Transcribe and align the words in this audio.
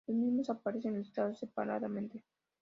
Los 0.07 0.17
mismos 0.17 0.49
aparecen 0.49 0.97
listados 0.97 1.37
separadamente. 1.37 2.23